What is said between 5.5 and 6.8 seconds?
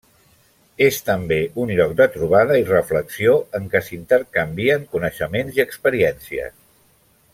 i experiències.